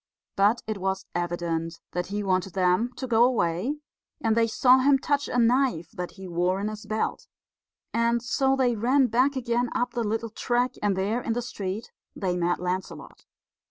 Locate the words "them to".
2.53-3.05